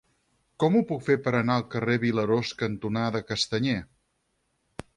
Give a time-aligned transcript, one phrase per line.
[0.61, 3.79] Com ho puc fer per anar al carrer Vilarós cantonada Castanyer?